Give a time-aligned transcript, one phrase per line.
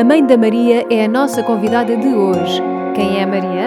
[0.00, 2.62] a Mãe da Maria é a nossa convidada de hoje.
[2.94, 3.66] Quem é Maria?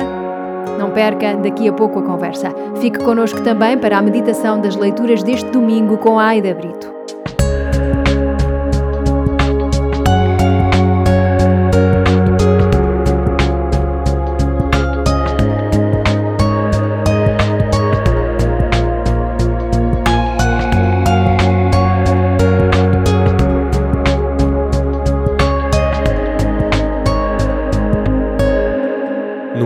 [0.79, 2.51] Não perca daqui a pouco a conversa.
[2.81, 7.02] Fique connosco também para a meditação das leituras deste domingo com a Aida Brito.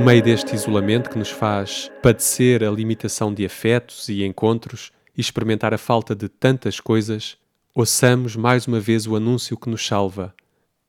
[0.07, 5.73] Meio deste isolamento que nos faz padecer a limitação de afetos e encontros e experimentar
[5.73, 7.37] a falta de tantas coisas,
[7.75, 10.33] ouçamos mais uma vez o anúncio que nos salva.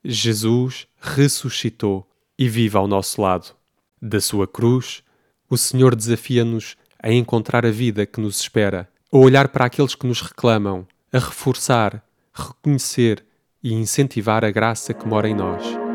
[0.04, 2.08] Jesus ressuscitou
[2.38, 3.56] e vive ao nosso lado.
[4.00, 5.02] Da sua cruz,
[5.50, 10.06] o Senhor desafia-nos a encontrar a vida que nos espera, a olhar para aqueles que
[10.06, 13.24] nos reclamam, a reforçar, reconhecer
[13.64, 15.87] e incentivar a graça que mora em nós.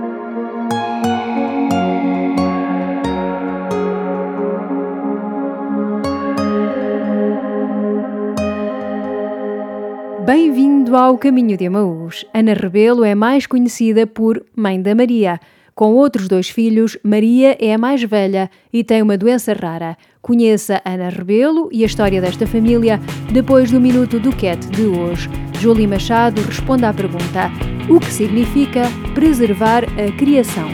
[10.36, 12.26] Bem-vindo ao Caminho de Emaús.
[12.34, 15.40] Ana Rebelo é mais conhecida por Mãe da Maria.
[15.76, 19.96] Com outros dois filhos, Maria é a mais velha e tem uma doença rara.
[20.24, 23.00] Conheça Ana Rebelo e a história desta família
[23.32, 25.30] depois do Minuto do Cat de hoje.
[25.60, 27.52] Júlia Machado responde à pergunta:
[27.88, 30.68] O que significa preservar a criação?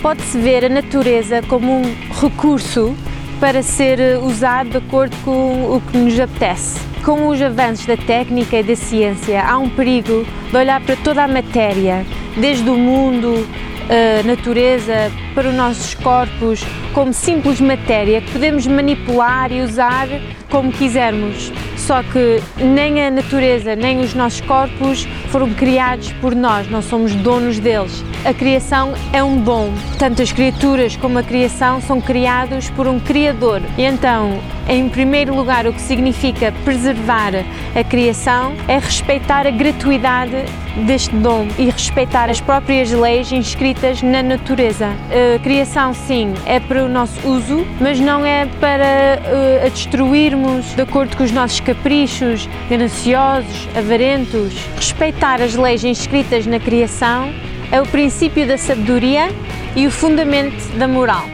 [0.00, 1.82] Pode-se ver a natureza como um
[2.22, 2.94] recurso
[3.40, 6.86] para ser usado de acordo com o que nos apetece.
[7.08, 11.24] Com os avanços da técnica e da ciência, há um perigo de olhar para toda
[11.24, 12.04] a matéria,
[12.36, 13.48] desde o mundo,
[13.88, 20.06] a natureza, para os nossos corpos, como simples matéria que podemos manipular e usar
[20.50, 21.52] como quisermos.
[21.76, 27.14] Só que nem a natureza nem os nossos corpos foram criados por nós, não somos
[27.14, 28.04] donos deles.
[28.24, 29.72] A criação é um dom.
[29.98, 33.62] Tanto as criaturas como a criação são criados por um Criador.
[33.76, 37.32] E então, em primeiro lugar, o que significa preservar
[37.74, 40.44] a criação é respeitar a gratuidade
[40.86, 44.88] deste dom e respeitar as próprias leis inscritas na natureza.
[45.36, 49.70] A criação, sim, é para o nosso uso, mas não é para uh, a
[50.74, 54.54] de acordo com os nossos caprichos, gananciosos, avarentos.
[54.76, 57.32] Respeitar as leis inscritas na criação
[57.70, 59.28] é o princípio da sabedoria
[59.74, 61.24] e o fundamento da moral.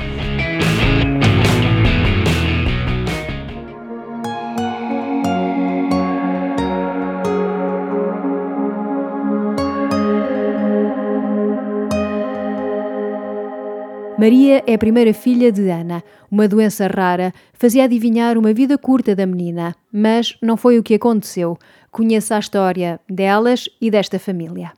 [14.25, 16.03] Maria é a primeira filha de Ana.
[16.31, 20.95] Uma doença rara fazia adivinhar uma vida curta da menina, mas não foi o que
[20.95, 21.59] aconteceu.
[21.91, 24.73] Conheça a história delas e desta família.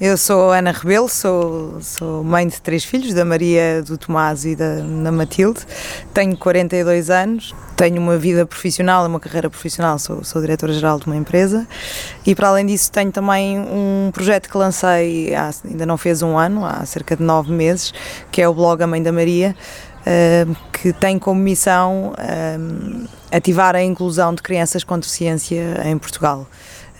[0.00, 4.54] Eu sou Ana Rebelo, sou, sou mãe de três filhos, da Maria, do Tomás e
[4.54, 5.62] da, da Matilde.
[6.14, 11.16] Tenho 42 anos, tenho uma vida profissional, uma carreira profissional, sou, sou diretora-geral de uma
[11.16, 11.66] empresa
[12.24, 16.38] e para além disso tenho também um projeto que lancei, há, ainda não fez um
[16.38, 17.92] ano, há cerca de nove meses,
[18.30, 19.56] que é o blog A Mãe da Maria,
[20.02, 26.46] uh, que tem como missão uh, ativar a inclusão de crianças com deficiência em Portugal.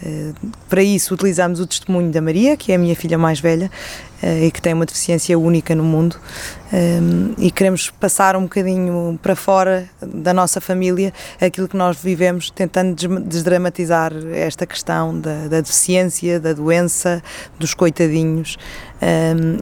[0.02, 0.32] Eh,
[0.68, 3.70] para isso, utilizamos o testemunho da Maria, que é a minha filha mais velha
[4.22, 6.16] eh, e que tem uma deficiência única no mundo,
[6.72, 7.00] eh,
[7.38, 13.20] e queremos passar um bocadinho para fora da nossa família aquilo que nós vivemos, tentando
[13.20, 17.22] desdramatizar esta questão da, da deficiência, da doença,
[17.58, 18.56] dos coitadinhos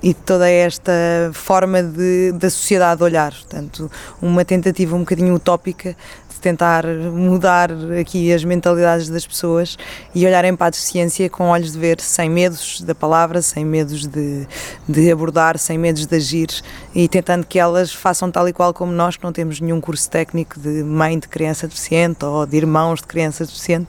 [0.02, 0.92] e de toda esta
[1.34, 3.32] forma de, da sociedade olhar.
[3.32, 3.90] Portanto,
[4.22, 5.94] uma tentativa um bocadinho utópica
[6.40, 7.70] tentar mudar
[8.00, 9.76] aqui as mentalidades das pessoas
[10.14, 14.06] e olharem para a deficiência com olhos de ver, sem medos da palavra, sem medos
[14.06, 14.46] de,
[14.88, 16.48] de abordar, sem medos de agir
[16.94, 20.08] e tentando que elas façam tal e qual como nós, que não temos nenhum curso
[20.10, 23.88] técnico de mãe de criança deficiente ou de irmãos de criança deficiente,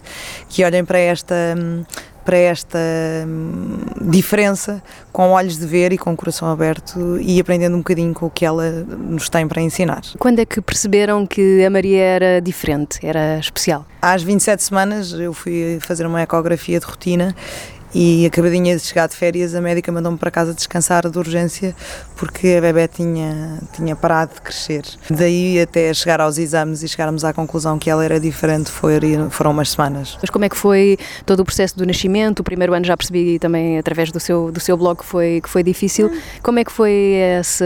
[0.49, 1.55] que olhem para esta
[2.27, 2.77] para esta
[3.25, 4.83] hum, diferença
[5.13, 8.29] com olhos de ver e com o coração aberto e aprendendo um bocadinho com o
[8.29, 10.01] que ela nos tem para ensinar.
[10.19, 13.85] Quando é que perceberam que a Maria era diferente, era especial?
[14.01, 17.33] Às 27 semanas eu fui fazer uma ecografia de rotina
[17.99, 21.75] e acabadinha de chegar de férias, a médica mandou-me para casa descansar de urgência
[22.15, 24.83] porque a bebê tinha, tinha parado de crescer.
[25.09, 28.99] Daí até chegar aos exames e chegarmos à conclusão que ela era diferente foi,
[29.31, 30.15] foram umas semanas.
[30.21, 32.41] Mas como é que foi todo o processo do nascimento?
[32.41, 35.49] O primeiro ano já percebi também através do seu, do seu blog que foi, que
[35.49, 36.11] foi difícil.
[36.43, 37.65] Como é que foi esse,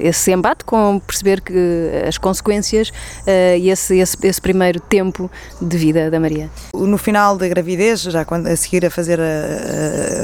[0.00, 5.30] esse embate com perceber que as consequências uh, e esse, esse, esse primeiro tempo
[5.60, 6.48] de vida da Maria?
[6.72, 9.49] No final da gravidez, já quando, a seguir a fazer a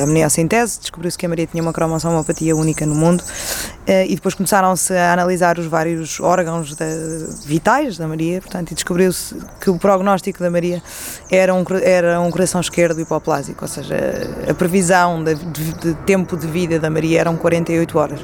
[0.00, 3.23] a, amniocentese, descobriu-se que a Maria tinha uma cromossomopatia única no mundo
[3.87, 9.37] e depois começaram-se a analisar os vários órgãos de, vitais da Maria, portanto, e descobriu-se
[9.61, 10.82] que o prognóstico da Maria
[11.31, 13.96] era um, era um coração esquerdo hipoplásico, ou seja,
[14.49, 18.20] a previsão de, de, de tempo de vida da Maria eram 48 horas.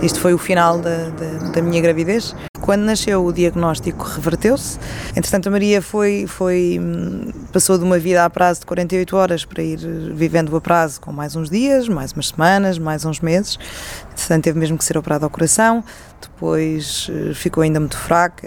[0.00, 2.34] Isto foi o final da, da, da minha gravidez.
[2.60, 4.78] Quando nasceu, o diagnóstico reverteu-se.
[5.16, 9.44] Entretanto, a Maria foi, foi, hum, passou de uma vida a prazo de 48 horas
[9.44, 9.78] para ir
[10.14, 13.58] vivendo a prazo com mais uns dias, mais umas semanas, mais uns meses.
[14.12, 15.82] Entretanto, teve mesmo que ser operada ao coração.
[16.20, 18.46] Depois eh, ficou ainda muito fraca,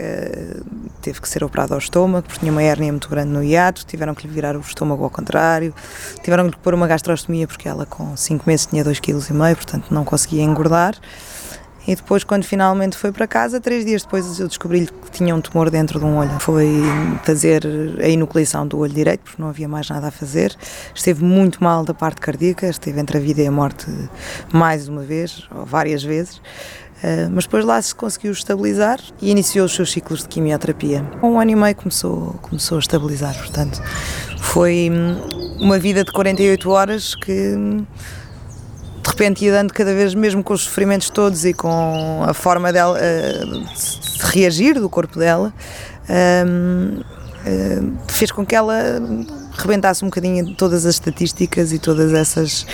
[1.02, 3.84] teve que ser operada ao estômago, porque tinha uma hérnia muito grande no hiato.
[3.86, 5.74] Tiveram que lhe virar o estômago ao contrário.
[6.22, 9.86] Tiveram que lhe pôr uma gastrostomia, porque ela com 5 meses tinha 2,5 kg, portanto
[9.90, 10.96] não conseguia engordar.
[11.88, 15.42] E depois, quando finalmente foi para casa, três dias depois eu descobri-lhe que tinha um
[15.42, 16.40] tumor dentro de um olho.
[16.40, 16.82] Foi
[17.24, 17.64] fazer
[18.02, 20.56] a enucleação do olho direito, porque não havia mais nada a fazer.
[20.96, 23.86] Esteve muito mal da parte cardíaca, esteve entre a vida e a morte
[24.52, 26.38] mais uma vez, ou várias vezes.
[27.04, 31.04] Uh, mas depois lá se conseguiu estabilizar e iniciou os seus ciclos de quimioterapia.
[31.22, 33.82] Um ano e meio começou, começou a estabilizar, portanto,
[34.40, 37.86] foi hum, uma vida de 48 horas que hum,
[39.04, 42.72] de repente ia dando cada vez, mesmo com os sofrimentos todos e com a forma
[42.72, 45.54] dela uh, de reagir do corpo dela,
[46.10, 48.82] uh, uh, fez com que ela
[49.58, 52.66] rebentasse um bocadinho todas as estatísticas e todas essas,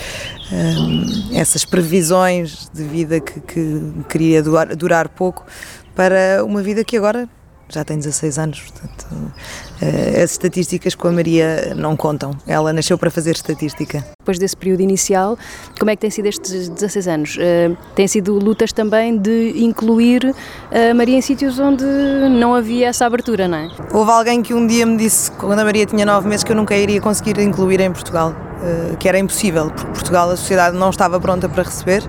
[1.33, 5.45] essas previsões de vida que, que queria durar pouco
[5.93, 7.27] para uma vida que agora
[7.69, 12.31] já tem 16 anos, portanto, uh, as estatísticas com a Maria não contam.
[12.47, 14.03] Ela nasceu para fazer estatística.
[14.19, 15.37] Depois desse período inicial,
[15.77, 17.37] como é que tem sido estes 16 anos?
[17.37, 20.33] Uh, tem sido lutas também de incluir
[20.71, 21.85] a Maria em sítios onde
[22.29, 23.69] não havia essa abertura, não é?
[23.93, 26.55] Houve alguém que um dia me disse, quando a Maria tinha 9 meses, que eu
[26.55, 30.89] nunca iria conseguir incluir em Portugal, uh, que era impossível, porque Portugal, a sociedade não
[30.89, 32.03] estava pronta para receber.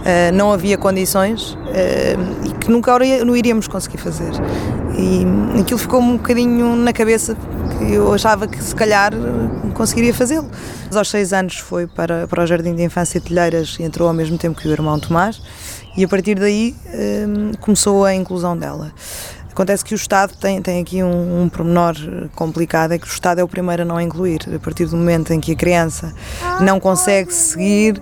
[0.00, 4.32] Uh, não havia condições uh, e que nunca não iríamos conseguir fazer.
[5.00, 7.34] E aquilo ficou-me um bocadinho na cabeça,
[7.78, 9.12] que eu achava que se calhar
[9.74, 10.50] conseguiria fazê-lo.
[10.86, 14.06] Mas aos seis anos foi para, para o Jardim de Infância de Telheiras e entrou
[14.08, 15.40] ao mesmo tempo que o irmão Tomás
[15.96, 16.74] e a partir daí
[17.26, 18.92] um, começou a inclusão dela.
[19.50, 21.94] Acontece que o Estado tem, tem aqui um, um pormenor
[22.34, 24.40] complicado, é que o Estado é o primeiro a não incluir.
[24.54, 26.14] A partir do momento em que a criança
[26.60, 28.00] não consegue seguir,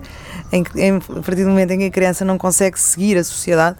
[0.53, 3.79] em, em, a partir do momento em que a criança não consegue seguir a sociedade,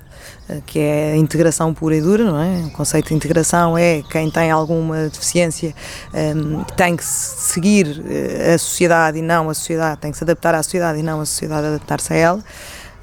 [0.67, 2.67] que é a integração pura e dura, não é?
[2.67, 5.75] O conceito de integração é quem tem alguma deficiência
[6.13, 10.25] um, ehm, tem que seguir eh, a sociedade e não a sociedade, tem que se
[10.25, 12.45] adaptar à sociedade e não a sociedade adaptar-se a ela.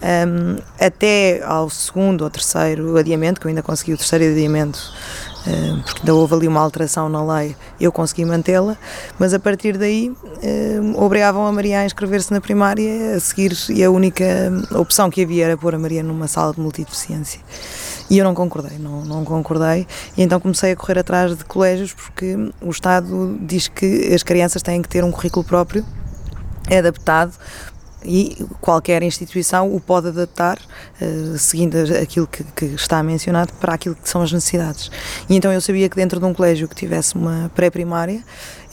[0.01, 4.79] Um, até ao segundo ou terceiro adiamento, que eu ainda consegui o terceiro adiamento
[5.47, 8.75] eh, porque ainda houve ali uma alteração na lei, eu consegui mantê-la,
[9.19, 10.11] mas a partir daí
[10.41, 14.25] eh, obrigavam a Maria a inscrever-se na primária a seguir, e a única
[14.71, 17.39] opção que havia era pôr a Maria numa sala de multideficiência.
[18.09, 19.87] E eu não concordei, não, não concordei,
[20.17, 24.63] e então comecei a correr atrás de colégios porque o Estado diz que as crianças
[24.63, 25.85] têm que ter um currículo próprio
[26.71, 27.33] adaptado
[28.05, 30.59] e qualquer instituição o pode adaptar
[31.01, 34.91] uh, seguindo aquilo que, que, está mencionado para aquilo que são as necessidades.
[35.29, 38.23] E então eu sabia que dentro de um colégio que tivesse uma pré-primária,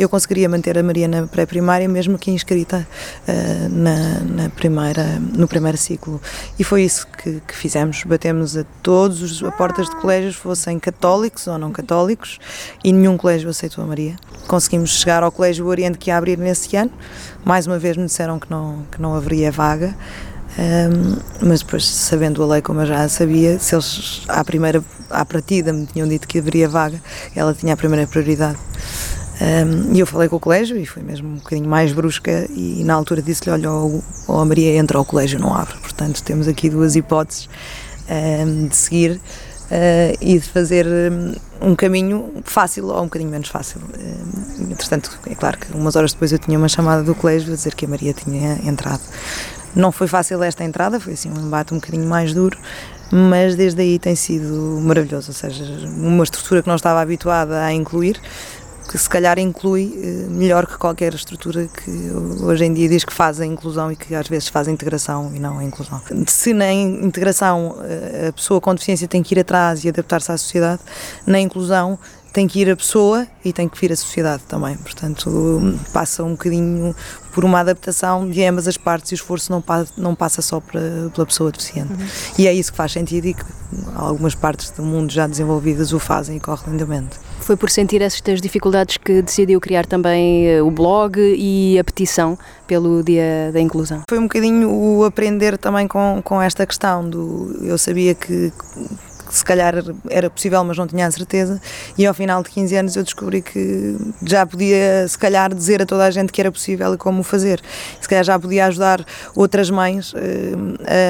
[0.04, 2.86] eu conseguiria manter a Maria na pré-primária mesmo que inscrita
[3.28, 6.20] uh, na, na, primeira, no primeiro ciclo.
[6.58, 8.02] E foi isso que, que fizemos.
[8.04, 12.38] Batemos a todos os a portas de colégios, fossem católicos ou não católicos,
[12.82, 14.16] e nenhum colégio aceitou a Maria.
[14.46, 16.90] Conseguimos chegar ao Colégio Oriente que ia abrir nesse ano.
[17.44, 19.94] Mais uma vez me disseram que não, que não haveria vaga.
[20.58, 21.16] Um,
[21.48, 25.72] mas depois, sabendo a lei como eu já sabia, se eles à primeira, à partida
[25.72, 27.00] me tinham dito que haveria vaga,
[27.34, 28.58] ela tinha a primeira prioridade.
[29.92, 32.94] E eu falei com o colégio e fui mesmo um bocadinho mais brusca e na
[32.94, 35.76] altura disse-lhe, olha, ou, a Maria entra ao colégio não abre.
[35.78, 37.48] Portanto, temos aqui duas hipóteses
[38.68, 40.86] de seguir uh, e de fazer
[41.60, 43.80] um caminho fácil ou um bocadinho menos fácil.
[44.70, 47.74] Entretanto, é claro que umas horas depois eu tinha uma chamada do colégio a dizer
[47.74, 49.02] que a Maria tinha entrado.
[49.74, 52.58] Não foi fácil esta entrada, foi assim um embate um bocadinho mais duro,
[53.10, 57.72] mas desde aí tem sido maravilhoso, ou seja, uma estrutura que não estava habituada a
[57.72, 58.20] incluir,
[58.88, 61.90] que se calhar inclui eh, melhor que qualquer estrutura que
[62.42, 65.32] hoje em dia diz que faz a inclusão e que às vezes faz a integração
[65.34, 66.00] e não a inclusão.
[66.26, 70.36] Se na integração eh, a pessoa com deficiência tem que ir atrás e adaptar-se à
[70.36, 70.82] sociedade,
[71.26, 71.98] na inclusão
[72.32, 74.74] tem que ir a pessoa e tem que vir a sociedade também.
[74.78, 75.30] Portanto,
[75.92, 76.96] passa um bocadinho
[77.32, 80.58] por uma adaptação de ambas as partes e o esforço não, passa, não passa só
[80.58, 81.92] pela, pela pessoa deficiente.
[81.92, 82.06] Uhum.
[82.38, 83.44] E é isso que faz sentido e que
[83.94, 87.18] algumas partes do mundo já desenvolvidas o fazem e corre lindamente.
[87.42, 92.38] Foi por sentir estas dificuldades que decidiu criar também eh, o blog e a petição
[92.66, 94.02] pelo Dia da Inclusão?
[94.08, 98.52] Foi um bocadinho o aprender também com, com esta questão do eu sabia que que
[99.32, 99.74] se calhar
[100.10, 101.60] era possível, mas não tinha a certeza.
[101.96, 105.86] E ao final de 15 anos eu descobri que já podia, se calhar, dizer a
[105.86, 107.60] toda a gente que era possível e como o fazer.
[107.98, 109.02] Se calhar já podia ajudar
[109.34, 110.16] outras mães uh,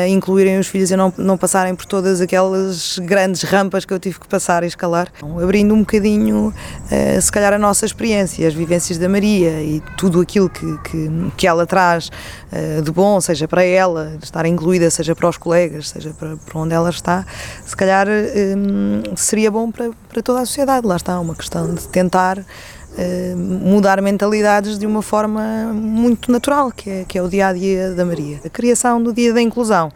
[0.05, 3.99] a incluírem os filhos e não, não passarem por todas aquelas grandes rampas que eu
[3.99, 5.09] tive que passar e escalar.
[5.43, 10.21] Abrindo um bocadinho, uh, se calhar, a nossa experiência, as vivências da Maria e tudo
[10.21, 12.09] aquilo que, que, que ela traz
[12.53, 16.61] uh, de bom, seja para ela, estar incluída, seja para os colegas, seja para, para
[16.61, 17.27] onde ela está,
[17.67, 20.87] se calhar Hum, seria bom para, para toda a sociedade.
[20.87, 26.91] Lá está, uma questão de tentar hum, mudar mentalidades de uma forma muito natural, que
[26.91, 28.41] é, que é o dia a dia da Maria.
[28.45, 29.91] A criação do dia da inclusão.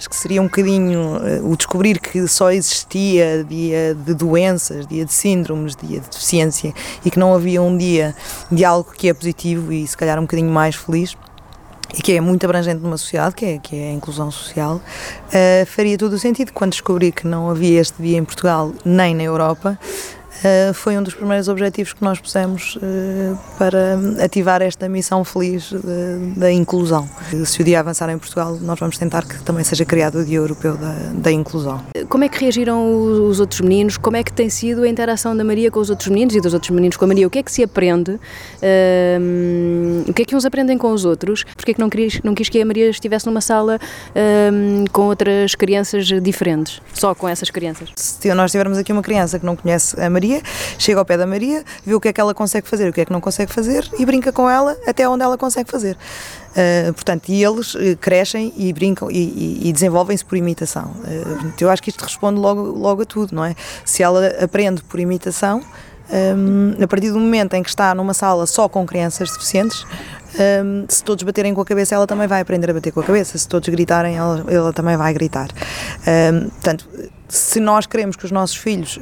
[0.00, 5.04] Acho que seria um bocadinho uh, o descobrir que só existia dia de doenças, dia
[5.04, 6.72] de síndromes, dia de deficiência
[7.04, 8.16] e que não havia um dia
[8.50, 11.14] de algo que é positivo e se calhar um bocadinho mais feliz
[11.94, 15.66] e que é muito abrangente numa sociedade, que é, que é a inclusão social, uh,
[15.66, 16.52] faria todo o sentido.
[16.52, 19.78] Quando descobri que não havia este dia em Portugal nem na Europa,
[20.40, 25.72] Uh, foi um dos primeiros objetivos que nós pusemos uh, para ativar esta missão feliz
[26.36, 27.08] da inclusão.
[27.44, 30.38] Se o dia avançar em Portugal, nós vamos tentar que também seja criado o Dia
[30.38, 31.82] Europeu da, da Inclusão.
[32.08, 33.98] Como é que reagiram os, os, outros meninos?
[33.98, 36.54] Como é que tem sido a interação da Maria com os outros meninos e dos
[36.54, 37.26] outros meninos com a Maria?
[37.26, 38.12] O que é que se aprende?
[38.12, 41.44] Uh, o que é que uns aprendem com os outros?
[41.54, 43.78] Porquê é que não quis, não quis que a Maria estivesse numa sala
[44.92, 46.80] com outras crianças diferentes?
[46.94, 47.90] Só com essas crianças?
[47.96, 50.42] Se nós tivermos aqui uma criança que não conhece a Maria, Maria,
[50.78, 53.00] chega ao pé da Maria, vê o que é que ela consegue fazer, o que
[53.00, 55.96] é que não consegue fazer e brinca com ela até onde ela consegue fazer.
[56.50, 60.94] Uh, portanto, e eles uh, crescem e brincam e, e, desenvolvem-se por imitação.
[61.04, 63.54] Uh, eu acho que isto responde logo, logo a tudo, não é?
[63.84, 65.62] Se ela aprende por imitação,
[66.12, 69.86] um, a partir do momento em que está numa sala só com crianças deficientes,
[70.64, 73.04] um, se todos baterem com a cabeça, ela também vai aprender a bater com a
[73.04, 73.38] cabeça.
[73.38, 75.50] Se todos gritarem, ela, ela também vai gritar.
[76.32, 76.88] Um, portanto,
[77.28, 78.98] se nós queremos que os nossos filhos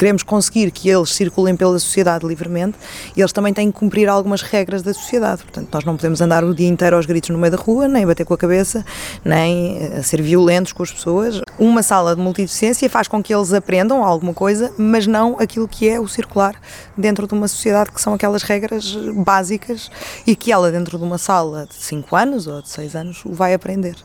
[0.00, 2.78] queremos conseguir que eles circulem pela sociedade livremente,
[3.14, 5.42] eles também têm que cumprir algumas regras da sociedade.
[5.42, 8.06] Portanto, nós não podemos andar o dia inteiro aos gritos no meio da rua, nem
[8.06, 8.82] bater com a cabeça,
[9.22, 11.42] nem eh, ser violentos com as pessoas.
[11.58, 15.88] Uma sala de multideficiência faz com que eles aprendam alguma coisa, mas não aquilo que
[15.88, 16.54] é o circular
[16.96, 19.90] dentro de uma sociedade, que são aquelas regras básicas
[20.26, 23.52] e que ela, dentro de uma sala de 5 anos ou de 6 anos, vai
[23.52, 23.96] aprender.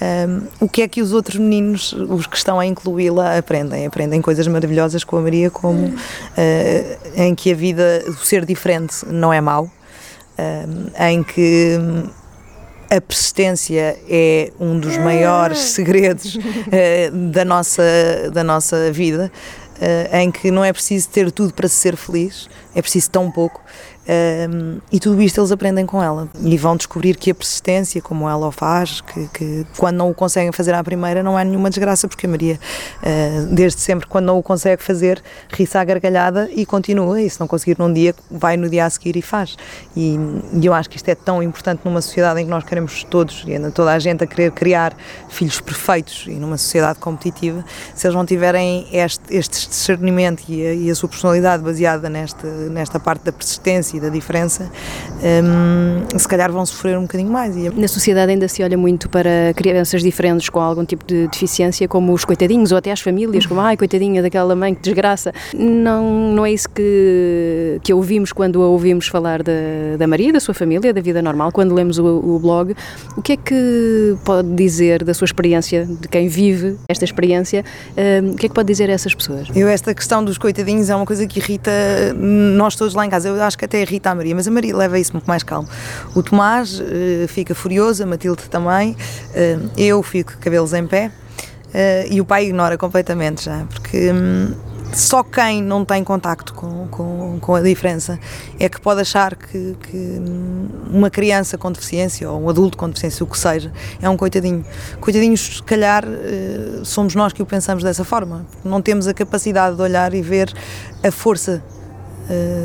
[0.00, 3.86] Um, o que é que os outros meninos, os que estão a incluí-la, aprendem?
[3.86, 5.96] Aprendem coisas maravilhosas com a Maria, como uh,
[7.16, 9.70] em que a vida, o ser diferente não é mau,
[10.38, 11.78] um, em que
[12.94, 17.82] a persistência é um dos maiores segredos uh, da, nossa,
[18.30, 19.32] da nossa vida,
[19.78, 23.62] uh, em que não é preciso ter tudo para ser feliz, é preciso tão pouco.
[24.04, 28.28] Um, e tudo isto eles aprendem com ela e vão descobrir que a persistência, como
[28.28, 31.70] ela o faz, que, que quando não o conseguem fazer à primeira, não é nenhuma
[31.70, 32.58] desgraça, porque a Maria,
[32.98, 37.22] uh, desde sempre, quando não o consegue fazer, ri-se à gargalhada e continua.
[37.22, 39.56] E se não conseguir num dia, vai no dia a seguir e faz.
[39.96, 40.18] E,
[40.52, 43.44] e, eu acho que isto é tão importante numa sociedade em que nós queremos todos,
[43.46, 44.96] e toda a gente a querer criar
[45.28, 50.74] filhos perfeitos e numa sociedade competitiva, se eles não tiverem este, este discernimento e a,
[50.74, 54.70] e a sua personalidade baseada nesta, nesta parte da persistência e da diferença,
[55.22, 57.54] um, se calhar vão sofrer um bocadinho mais.
[57.74, 62.12] Na sociedade ainda se olha muito para crianças diferentes com algum tipo de deficiência, como
[62.12, 65.32] os coitadinhos, ou até as famílias, como ai, coitadinha daquela mãe, que desgraça.
[65.54, 69.52] Não, não é isso que, que ouvimos quando ouvimos falar da,
[69.98, 72.74] da Maria, da sua família, da vida normal, quando lemos o, o blog.
[73.16, 77.64] O que é que pode dizer da sua experiência, de quem vive esta experiência,
[78.22, 79.48] um, o que é que pode dizer a essas pessoas?
[79.54, 81.70] Eu, esta questão dos coitadinhos é uma coisa que irrita
[82.16, 83.28] nós todos lá em casa.
[83.28, 85.68] Eu acho que até a Maria, mas a Maria leva isso muito mais calmo.
[86.14, 92.12] O Tomás uh, fica furioso, a Matilde também, uh, eu fico cabelos em pé uh,
[92.12, 94.12] e o pai ignora completamente já, porque.
[94.12, 98.20] Um, só quem não tem contacto com, com, com, a diferença
[98.60, 102.90] é que pode achar que, que, hum, uma criança com deficiência ou um adulto com
[102.90, 103.72] deficiência, o que seja,
[104.02, 104.62] é um coitadinho.
[105.00, 106.04] Coitadinhos, se calhar,
[106.84, 108.44] somos nós que o pensamos dessa forma.
[108.62, 110.52] Não temos a capacidade de olhar e ver
[111.02, 111.62] a força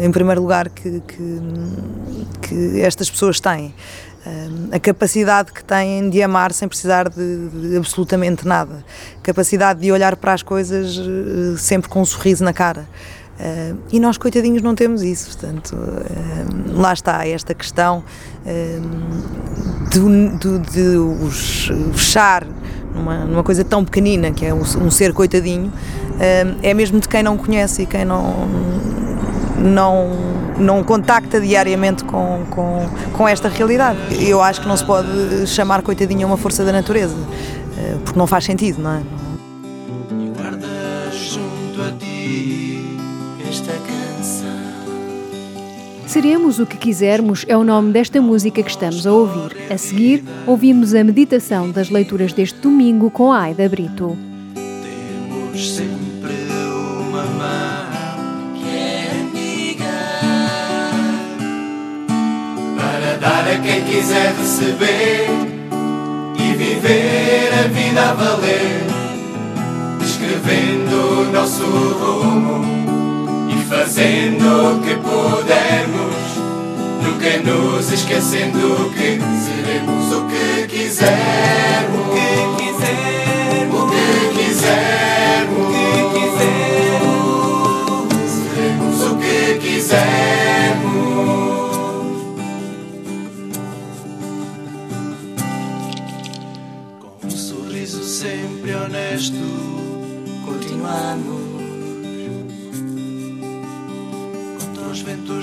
[0.04, 1.42] em primeiro lugar, que, que,
[2.42, 3.74] que estas pessoas têm.
[4.26, 8.84] Uh, a capacidade que têm de amar sem precisar de, de, absolutamente nada,
[9.24, 12.88] capacidade de olhar para as coisas uh, sempre com um sorriso na cara.
[13.92, 15.28] E nós, coitadinhos, não temos isso.
[15.28, 15.78] Portanto,
[16.74, 18.04] lá está esta questão
[19.92, 20.00] de,
[20.40, 22.48] de, de, os fechar
[22.96, 25.72] numa, numa coisa tão pequenina que é um ser coitadinho,
[26.64, 28.48] é mesmo de quem não conhece e quem não,
[29.58, 30.10] não,
[30.58, 33.98] não contacta diariamente com, com, com esta realidade.
[34.20, 37.16] Eu acho que não se pode chamar coitadinho a uma força da natureza,
[38.04, 39.02] porque não faz sentido, não é?
[46.08, 49.56] Seremos o que quisermos é o nome desta música que estamos a ouvir.
[49.70, 54.18] A seguir, ouvimos a meditação das leituras deste domingo com a Aida Brito.
[55.54, 55.82] Temos
[63.98, 65.27] quiser receber
[66.38, 68.86] e viver a vida a valer,
[70.06, 72.77] escrevendo o nosso rumo
[73.70, 76.16] fazendo o que pudermos,
[77.04, 81.67] nunca nos esquecendo que seremos o que quisermos.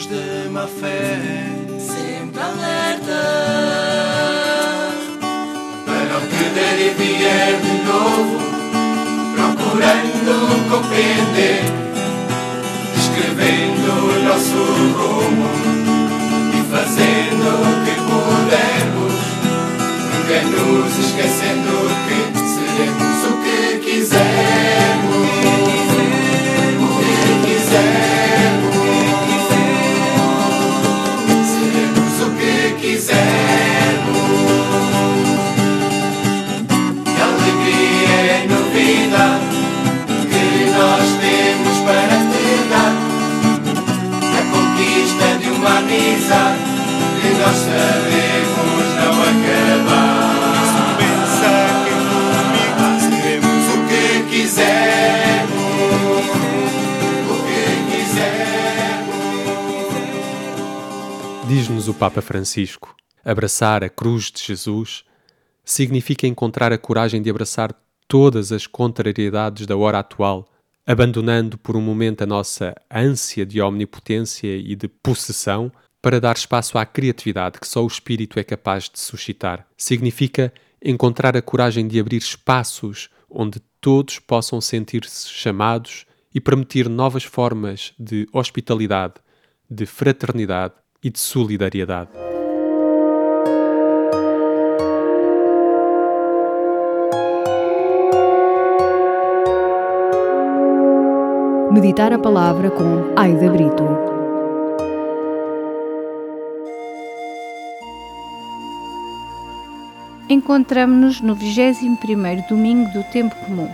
[0.06, 1.18] De má fé,
[1.78, 3.20] sempre alerta.
[5.86, 8.38] Para o que der e vier de novo,
[9.34, 10.34] procurando
[10.70, 11.62] compreender,
[12.96, 14.60] escrevendo o nosso
[14.98, 15.50] rumo
[16.52, 18.73] e fazendo o que pudermos,
[62.44, 65.02] Francisco: abraçar a cruz de Jesus
[65.64, 67.74] significa encontrar a coragem de abraçar
[68.06, 70.46] todas as contrariedades da hora atual,
[70.86, 76.76] abandonando por um momento a nossa ânsia de omnipotência e de possessão para dar espaço
[76.76, 79.66] à criatividade que só o Espírito é capaz de suscitar.
[79.74, 80.52] Significa
[80.84, 86.04] encontrar a coragem de abrir espaços onde todos possam sentir-se chamados
[86.34, 89.14] e permitir novas formas de hospitalidade,
[89.70, 92.33] de fraternidade e de solidariedade.
[101.74, 103.82] Meditar a palavra com Aida Brito.
[110.28, 113.68] Encontramos-nos no 21º domingo do tempo comum.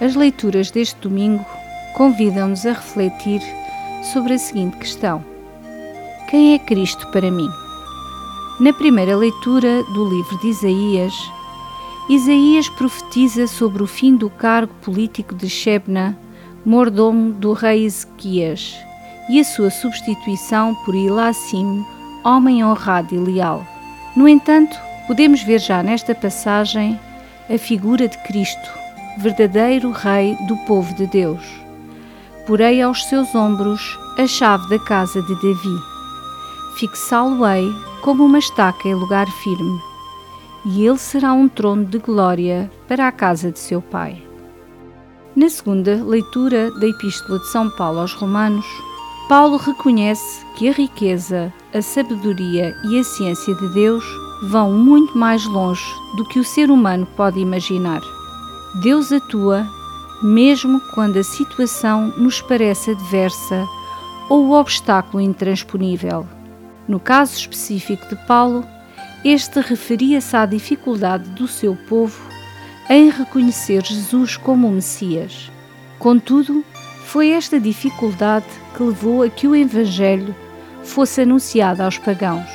[0.00, 1.44] As leituras deste domingo
[1.96, 3.42] convidam-nos a refletir
[4.12, 5.24] sobre a seguinte questão:
[6.30, 7.48] quem é Cristo para mim?
[8.60, 11.14] Na primeira leitura do livro de Isaías,
[12.08, 16.16] Isaías profetiza sobre o fim do cargo político de Shebna,
[16.64, 18.76] mordomo do rei Ezequias,
[19.28, 21.84] e a sua substituição por Ilassim,
[22.24, 23.66] homem honrado e leal.
[24.16, 26.98] No entanto, podemos ver já nesta passagem
[27.52, 28.70] a figura de Cristo,
[29.18, 31.42] verdadeiro Rei do povo de Deus.
[32.46, 35.94] Porei aos seus ombros a chave da casa de Davi
[36.74, 37.72] fixá-lo-ei
[38.02, 39.80] como uma estaca em lugar firme,
[40.66, 44.23] e ele será um trono de glória para a casa de seu Pai.
[45.36, 48.64] Na segunda leitura da Epístola de São Paulo aos Romanos,
[49.28, 54.04] Paulo reconhece que a riqueza, a sabedoria e a ciência de Deus
[54.44, 55.84] vão muito mais longe
[56.16, 58.00] do que o ser humano pode imaginar.
[58.80, 59.66] Deus atua
[60.22, 63.66] mesmo quando a situação nos parece adversa
[64.30, 66.24] ou o obstáculo intransponível.
[66.86, 68.64] No caso específico de Paulo,
[69.24, 72.33] este referia-se à dificuldade do seu povo
[72.88, 75.50] em reconhecer Jesus como o Messias.
[75.98, 76.64] Contudo,
[77.04, 80.34] foi esta dificuldade que levou a que o Evangelho
[80.82, 82.50] fosse anunciado aos pagãos.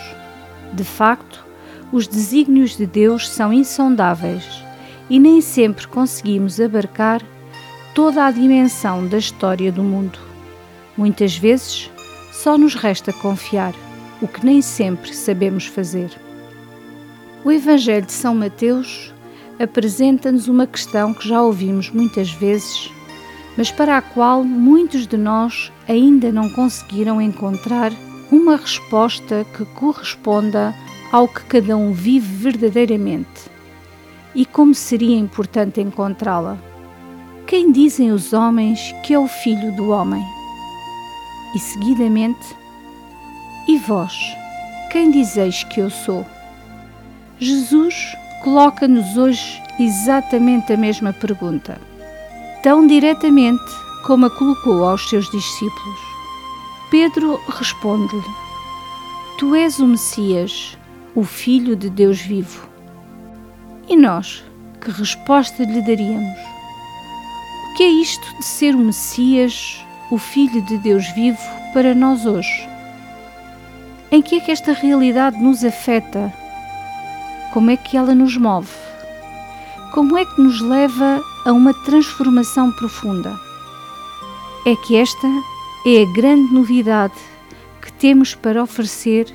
[0.74, 1.46] De facto,
[1.92, 4.64] os desígnios de Deus são insondáveis
[5.10, 7.22] e nem sempre conseguimos abarcar
[7.96, 10.20] toda a dimensão da história do mundo.
[10.96, 11.90] Muitas vezes
[12.32, 13.74] só nos resta confiar,
[14.22, 16.12] o que nem sempre sabemos fazer.
[17.44, 19.14] O Evangelho de São Mateus
[19.60, 22.90] apresenta-nos uma questão que já ouvimos muitas vezes,
[23.58, 27.92] mas para a qual muitos de nós ainda não conseguiram encontrar
[28.32, 30.74] uma resposta que corresponda
[31.12, 33.50] ao que cada um vive verdadeiramente.
[34.34, 36.58] E como seria importante encontrá-la?
[37.46, 40.24] Quem dizem os homens que é o Filho do Homem?
[41.56, 42.56] E seguidamente,
[43.68, 44.16] e vós,
[44.92, 46.26] quem dizeis que eu sou?
[47.40, 51.80] Jesus coloca-nos hoje exatamente a mesma pergunta,
[52.64, 53.72] tão diretamente
[54.06, 56.00] como a colocou aos seus discípulos.
[56.90, 58.22] Pedro responde-lhe:
[59.38, 60.78] Tu és o Messias,
[61.16, 62.68] o Filho de Deus vivo.
[63.88, 64.44] E nós,
[64.82, 66.40] que resposta lhe daríamos?
[67.70, 71.40] O que é isto de ser o Messias, o Filho de Deus vivo,
[71.74, 72.70] para nós hoje?
[74.12, 76.34] Em que é que esta realidade nos afeta?
[77.54, 78.70] Como é que ela nos move?
[79.92, 83.40] Como é que nos leva a uma transformação profunda?
[84.68, 85.28] É que esta
[85.84, 87.16] é a grande novidade
[87.82, 89.34] que temos para oferecer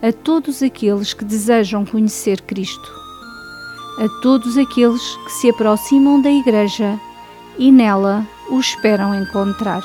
[0.00, 2.90] a todos aqueles que desejam conhecer Cristo,
[3.98, 6.98] a todos aqueles que se aproximam da Igreja
[7.58, 9.82] e nela o esperam encontrar.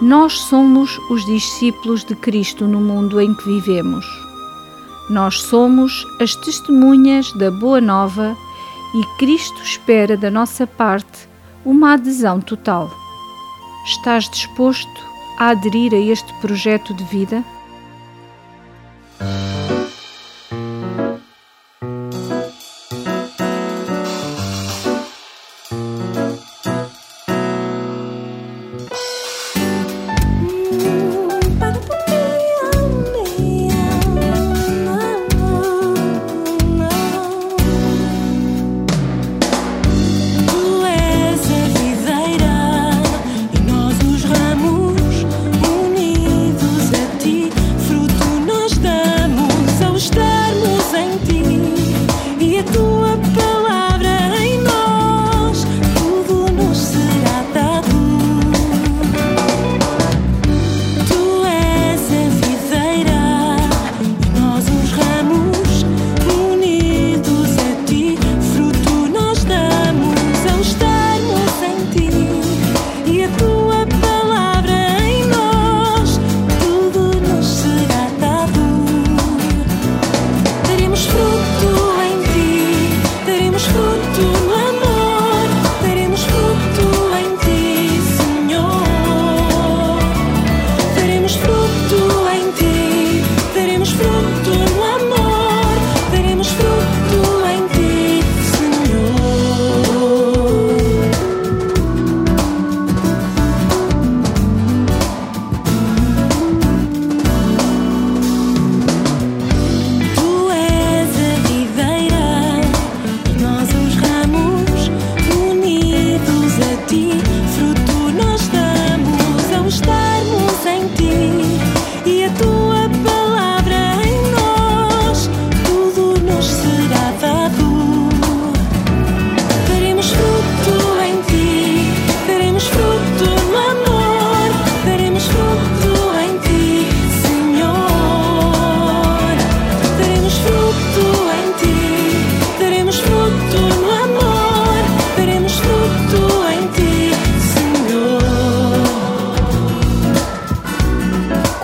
[0.00, 4.27] Nós somos os discípulos de Cristo no mundo em que vivemos.
[5.10, 8.36] Nós somos as testemunhas da Boa Nova
[8.94, 11.28] e Cristo espera da nossa parte
[11.64, 12.90] uma adesão total.
[13.86, 15.00] Estás disposto
[15.38, 17.42] a aderir a este projeto de vida?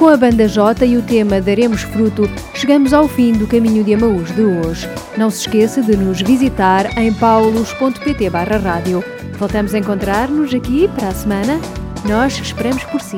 [0.04, 3.94] Com a banda J e o tema Daremos Fruto, chegamos ao fim do Caminho de
[3.94, 4.86] Amaús de hoje.
[5.16, 9.02] Não se esqueça de nos visitar em paulos.pt barra rádio.
[9.38, 11.58] Voltamos a encontrar-nos aqui para a semana.
[12.06, 13.16] Nós esperamos por si.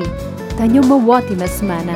[0.55, 1.93] Tenha uma ótima semana.